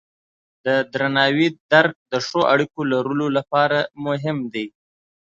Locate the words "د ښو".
2.11-2.41